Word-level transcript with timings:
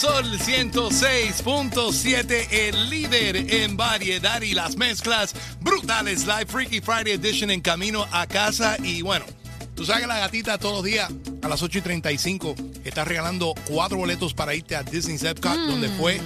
Sol 0.00 0.38
106.7, 0.38 2.48
el 2.52 2.88
líder 2.88 3.52
en 3.52 3.76
variedad 3.76 4.40
y 4.40 4.54
las 4.54 4.78
mezclas 4.78 5.34
brutales. 5.60 6.22
Live 6.22 6.46
Freaky 6.46 6.80
Friday 6.80 7.12
Edition 7.12 7.50
en 7.50 7.60
camino 7.60 8.06
a 8.10 8.26
casa. 8.26 8.78
Y 8.82 9.02
bueno, 9.02 9.26
tú 9.74 9.84
sabes 9.84 10.00
que 10.00 10.06
la 10.06 10.20
gatita 10.20 10.56
todos 10.56 10.76
los 10.76 10.84
días 10.84 11.10
a 11.42 11.48
las 11.48 11.62
8 11.62 11.80
y 11.80 11.82
35 11.82 12.54
está 12.82 13.04
regalando 13.04 13.52
cuatro 13.66 13.98
boletos 13.98 14.32
para 14.32 14.54
irte 14.54 14.74
a 14.74 14.82
Disney's 14.82 15.22
Epcot, 15.22 15.58
donde 15.66 15.90
fue 15.90 16.18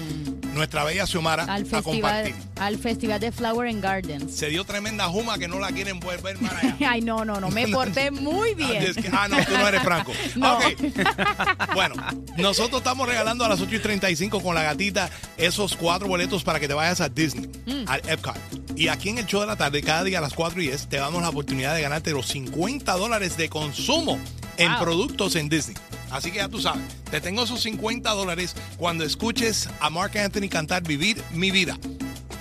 nuestra 0.54 0.84
bella 0.84 1.06
Xiomara 1.06 1.44
al 1.44 1.62
a 1.62 1.64
festival, 1.66 1.82
compartir. 1.84 2.34
al 2.60 2.78
festival 2.78 3.20
de 3.20 3.32
Flower 3.32 3.68
and 3.68 3.82
Gardens. 3.82 4.34
Se 4.34 4.48
dio 4.48 4.64
tremenda 4.64 5.06
juma 5.08 5.38
que 5.38 5.48
no 5.48 5.58
la 5.58 5.68
quieren 5.72 6.00
volver 6.00 6.36
para 6.38 6.58
allá. 6.74 6.76
Ay, 6.90 7.00
no, 7.00 7.24
no, 7.24 7.40
no, 7.40 7.48
me 7.50 7.68
porté 7.68 8.10
muy 8.10 8.54
bien. 8.54 8.82
es 8.82 8.96
que- 8.96 9.08
ah, 9.12 9.28
no, 9.28 9.36
tú 9.44 9.52
no 9.52 9.68
eres 9.68 9.82
franco. 9.82 10.12
No. 10.36 10.58
Ok. 10.58 10.64
Bueno, 11.74 11.94
nosotros 12.36 12.78
estamos 12.80 13.06
regalando 13.08 13.44
a 13.44 13.48
las 13.48 13.60
8 13.60 13.76
y 13.76 13.78
35 13.78 14.40
con 14.42 14.54
la 14.54 14.62
gatita 14.62 15.10
esos 15.36 15.76
cuatro 15.76 16.08
boletos 16.08 16.42
para 16.44 16.60
que 16.60 16.68
te 16.68 16.74
vayas 16.74 17.00
a 17.00 17.08
Disney, 17.08 17.48
Mm. 17.66 17.84
al 17.88 18.00
Epcot. 18.08 18.36
Y 18.76 18.88
aquí 18.88 19.08
en 19.10 19.18
el 19.18 19.26
show 19.26 19.40
de 19.40 19.46
la 19.46 19.56
tarde, 19.56 19.82
cada 19.82 20.02
día 20.04 20.18
a 20.18 20.20
las 20.20 20.34
4 20.34 20.60
y 20.60 20.66
10, 20.68 20.88
te 20.88 20.96
damos 20.96 21.22
la 21.22 21.28
oportunidad 21.28 21.74
de 21.74 21.82
ganarte 21.82 22.10
los 22.10 22.26
50 22.26 22.92
dólares 22.96 23.36
de 23.36 23.48
consumo 23.48 24.18
en 24.56 24.70
Wow. 24.72 24.80
productos 24.80 25.36
en 25.36 25.48
Disney. 25.48 25.76
Así 26.14 26.30
que 26.30 26.38
ya 26.38 26.48
tú 26.48 26.60
sabes, 26.60 26.84
te 27.10 27.20
tengo 27.20 27.42
esos 27.42 27.60
50 27.62 28.08
dólares 28.12 28.54
cuando 28.76 29.02
escuches 29.02 29.68
a 29.80 29.90
Mark 29.90 30.16
Anthony 30.16 30.48
cantar 30.48 30.84
Vivir 30.84 31.20
mi 31.32 31.50
vida. 31.50 31.76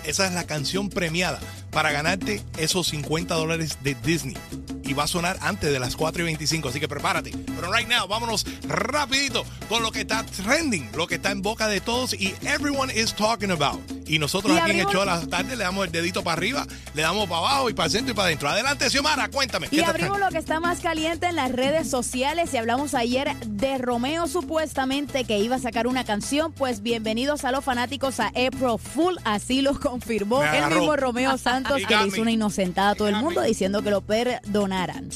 Esa 0.05 0.27
es 0.27 0.33
la 0.33 0.43
canción 0.43 0.89
premiada 0.89 1.39
para 1.71 1.91
ganarte 1.91 2.43
esos 2.59 2.89
50 2.89 3.33
dólares 3.33 3.80
de 3.81 3.95
Disney. 3.95 4.38
Y 4.83 4.93
va 4.93 5.05
a 5.05 5.07
sonar 5.07 5.39
antes 5.41 5.71
de 5.71 5.80
las 5.80 5.95
4 5.95 6.21
y 6.21 6.25
25, 6.25 6.69
así 6.69 6.80
que 6.80 6.88
prepárate. 6.88 7.31
Pero 7.31 7.73
right 7.73 7.88
now, 7.88 8.07
vámonos 8.07 8.45
rapidito 8.67 9.43
con 9.67 9.81
lo 9.81 9.91
que 9.91 10.02
está 10.02 10.23
trending, 10.23 10.91
lo 10.95 11.08
que 11.08 11.15
está 11.15 11.31
en 11.31 11.41
boca 11.41 11.67
de 11.67 11.81
todos 11.81 12.13
y 12.13 12.35
everyone 12.43 12.93
is 12.93 13.11
talking 13.11 13.49
about. 13.49 13.81
Y 14.14 14.19
nosotros 14.19 14.56
Y 14.56 14.59
aquí 14.59 14.72
en 14.72 14.80
el 14.81 14.86
abrimos- 14.86 14.94
show 14.94 15.00
de 15.02 15.06
la 15.08 15.28
tarde 15.28 15.56
le 15.56 15.64
damos 15.64 15.86
el 15.88 15.92
dedito 15.92 16.23
para 16.23 16.38
arriba, 16.38 16.67
le 16.94 17.02
damos 17.02 17.28
para 17.28 17.39
abajo 17.39 17.69
y 17.69 17.73
para 17.73 17.88
el 17.88 17.92
centro 17.92 18.11
y 18.11 18.16
para 18.16 18.28
adentro. 18.28 18.47
Adelante, 18.47 18.88
Xiomara, 18.89 19.28
cuéntame. 19.30 19.67
¿qué 19.70 19.78
Y 19.78 19.81
abrimos 19.81 20.20
lo 20.20 20.30
que 20.30 20.38
está 20.38 20.59
más 20.59 20.81
caliente 20.81 21.25
en 21.28 21.36
las 21.36 21.52
redes 21.52 21.89
sociales 21.89 22.53
y 22.53 22.58
hablamos 22.58 22.94
ayer 22.94 23.36
de 23.47 23.80
Romeo 23.80 24.28
supuestamente 24.28 25.23
que 25.23 25.39
iba 25.39 25.55
a 25.55 25.59
sacar 25.59 25.88
una 25.88 26.03
canción, 26.03 26.52
pues 26.52 26.83
bienvenidos 26.83 27.44
a 27.44 27.52
los 27.52 27.64
fanáticos 27.66 28.20
a 28.20 28.28
April 28.28 28.78
Fool, 28.78 29.17
así 29.23 29.61
lo 29.64 29.80
confirmó 29.80 30.44
el 30.44 30.67
mismo 30.75 30.95
Romeo 30.95 31.38
Santos 31.39 31.81
que 31.88 31.95
le 31.95 32.08
hizo 32.08 32.22
una 32.22 32.31
inocentada 32.31 32.92
a 32.92 32.95
todo 32.95 33.08
el 33.08 33.16
mundo 33.16 33.42
diciendo 33.42 33.81
que 33.81 33.89
lo 33.89 34.02
perdonaran. 34.02 35.10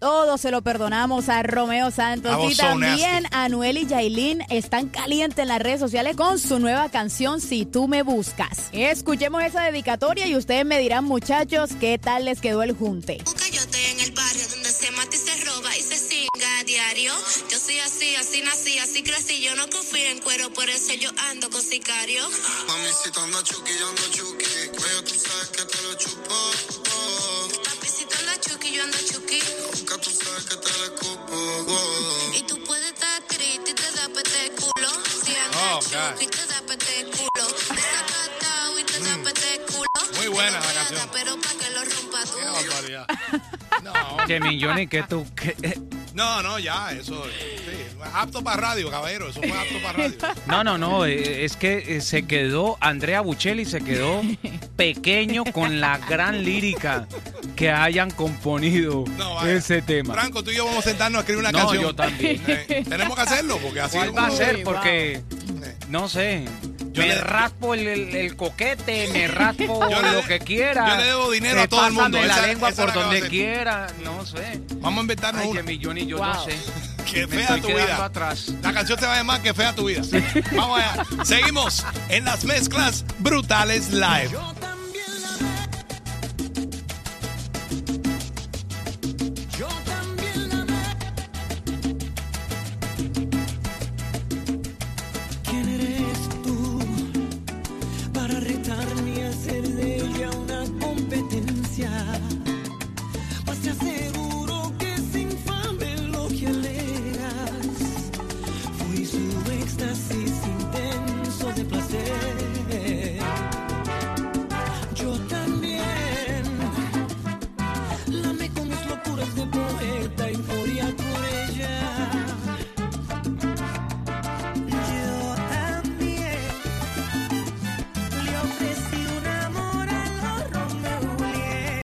Todos 0.00 0.40
se 0.40 0.50
lo 0.50 0.62
perdonamos 0.62 1.28
a 1.28 1.42
Romeo 1.42 1.90
Santos 1.90 2.36
y 2.50 2.56
también 2.56 3.22
nasty. 3.22 3.36
Anuel 3.36 3.78
y 3.78 3.86
Yailin 3.86 4.42
están 4.50 4.88
calientes 4.88 5.38
en 5.38 5.48
las 5.48 5.60
redes 5.60 5.80
sociales 5.80 6.16
con 6.16 6.38
su 6.38 6.58
nueva 6.58 6.90
canción 6.90 7.40
Si 7.40 7.66
tú 7.66 7.88
me 7.88 8.02
buscas. 8.02 8.68
Escuchemos 8.72 9.42
esa 9.42 9.62
dedicatoria 9.64 10.26
y 10.26 10.36
ustedes 10.36 10.64
me 10.64 10.78
dirán 10.78 11.04
muchachos 11.04 11.70
qué 11.78 11.98
tal 11.98 12.24
les 12.24 12.40
quedó 12.40 12.62
el 12.62 12.76
junte. 12.76 13.18
Cayote 13.18 13.90
en 13.92 14.00
el 14.00 14.12
barrio 14.12 14.48
donde 14.50 14.70
se 14.70 14.90
mata 14.92 15.14
y 15.14 15.18
se 15.18 15.44
roba 15.44 15.76
y 15.76 15.82
se 15.82 15.96
singa 15.96 16.58
a 16.58 16.64
diario. 16.64 17.12
Yo 17.50 17.58
soy 17.58 17.78
así, 17.78 18.14
así 18.16 18.42
nací, 18.42 18.78
así 18.78 19.02
crecí. 19.02 19.42
Yo 19.42 19.54
no 19.56 19.68
confío 19.68 20.08
en 20.08 20.20
cuero, 20.20 20.52
por 20.52 20.68
eso 20.68 20.94
yo 20.94 21.10
ando 21.30 21.48
con 21.50 21.62
sicario. 21.62 22.22
Mamisita 22.66 23.22
anda 23.22 23.42
chuki, 23.42 23.72
yo 23.78 23.88
ando 23.88 24.02
chuki. 24.10 24.44
Cuello, 24.76 25.04
tú 25.04 25.14
sabes 25.14 25.48
que 25.48 25.64
te 25.64 25.82
lo 25.82 25.94
chupo. 25.94 26.85
Yo 28.76 28.82
ando 28.84 28.98
chuki. 28.98 29.40
Nunca 29.78 29.96
tú 29.98 30.10
sabes 30.10 30.44
que 30.44 30.56
te 30.56 30.78
lo 30.78 30.84
escupo. 30.84 32.32
Y 32.34 32.42
tú 32.46 32.62
puedes 32.64 32.92
estar 32.92 33.22
triste 33.28 33.70
y 33.70 33.74
te 33.74 33.82
da 33.92 34.08
pete 34.14 34.52
culo. 34.56 34.88
Si 35.24 35.32
andas 35.36 35.62
Oh, 35.72 35.80
God. 35.80 36.12
chuki, 36.14 36.26
te 36.26 36.46
da 36.46 36.62
pete 36.66 37.04
culo. 37.16 37.46
Desacatado 37.74 38.78
y 38.80 38.84
te 38.84 38.98
da 39.00 39.16
pete 39.24 39.60
culo. 39.66 39.86
Muy 40.16 40.28
buena 40.28 40.60
la 40.60 40.72
canción. 40.72 41.08
Pero 41.12 41.36
pa' 41.40 41.48
que 41.58 41.70
lo 41.74 41.84
rompa 41.84 42.22
tú. 42.24 42.36
Qué 42.38 42.44
barbaridad. 42.44 43.06
No, 43.82 43.92
Que 44.26 44.40
millones 44.40 44.88
que 44.88 45.02
tú. 45.02 45.26
que- 45.34 45.54
no, 46.14 46.42
no, 46.42 46.58
ya, 46.58 46.90
eso. 46.92 47.24
Sí, 47.26 47.84
apto 48.14 48.42
para 48.42 48.56
radio, 48.56 48.90
caballero. 48.90 49.28
Eso 49.28 49.40
fue 49.40 49.52
apto 49.52 49.74
para 49.82 49.98
radio. 49.98 50.16
no, 50.46 50.64
no, 50.64 50.78
no. 50.78 51.04
eh, 51.04 51.44
Es 51.44 51.56
que 51.56 51.96
eh, 51.96 52.00
se 52.00 52.26
quedó. 52.26 52.78
Andrea 52.80 53.20
Buccelli 53.20 53.64
se 53.66 53.82
quedó 53.82 54.22
pequeño 54.76 55.44
con 55.52 55.78
la 55.80 55.98
gran 55.98 56.42
lírica 56.42 57.06
que 57.56 57.70
hayan 57.70 58.10
componido 58.10 59.04
No, 59.16 59.34
vaya. 59.36 59.52
ese 59.54 59.82
tema. 59.82 60.14
Franco, 60.14 60.44
tú 60.44 60.50
y 60.50 60.56
yo 60.56 60.66
vamos 60.66 60.86
a 60.86 60.88
sentarnos 60.90 61.18
a 61.18 61.20
escribir 61.22 61.40
una 61.40 61.52
No, 61.52 61.58
canción. 61.58 61.82
yo 61.82 61.94
también. 61.94 62.42
Eh, 62.46 62.84
tenemos 62.88 63.16
que 63.16 63.22
hacerlo 63.22 63.58
porque 63.58 63.80
así 63.80 63.96
¿Cuál 63.96 64.16
va 64.16 64.26
a 64.26 64.30
ser? 64.30 64.62
Porque, 64.62 65.12
Eh. 65.14 65.22
no 65.88 66.08
sé. 66.08 66.44
Yo 66.92 67.02
me 67.02 67.08
le- 67.08 67.20
raspo 67.20 67.74
el, 67.74 67.86
el- 67.86 68.16
el 68.16 68.36
coquete, 68.36 69.08
me 69.12 69.26
raspo 69.28 69.88
Yo 69.90 70.02
le- 70.02 70.12
lo 70.12 70.22
que 70.24 70.38
quiera. 70.38 70.88
yo 70.88 70.96
le 70.96 71.04
debo 71.04 71.30
dinero 71.30 71.56
Me 71.56 71.62
a 71.62 71.68
todo 71.68 71.86
el 71.86 71.92
mundo. 71.92 72.18
la 72.18 72.26
Esa- 72.26 72.46
lengua 72.46 72.68
esa 72.70 72.84
por 72.86 72.96
la 72.96 73.02
donde 73.02 73.28
quiera. 73.28 73.86
No 74.02 74.24
sé. 74.24 74.60
Vamos 74.76 74.98
a 74.98 75.00
inventarnos 75.02 75.42
Ay, 75.42 75.48
una. 75.50 75.62
que 75.64 75.78
yo 75.78 75.92
Wow. 76.18 76.26
no 76.26 76.44
sé. 76.44 76.56
Que 77.06 77.24
Me 77.28 77.36
fea 77.38 77.60
tu 77.60 77.68
vida. 77.68 78.04
atrás. 78.04 78.48
La 78.62 78.72
canción 78.72 78.98
se 78.98 79.06
va 79.06 79.14
a 79.14 79.16
llamar 79.18 79.40
Que 79.40 79.54
fea 79.54 79.72
tu 79.74 79.84
vida. 79.86 80.02
Vamos 80.56 80.80
allá. 80.80 81.04
Seguimos 81.24 81.84
en 82.08 82.24
las 82.24 82.44
mezclas 82.44 83.04
brutales 83.20 83.90
live. 83.92 84.30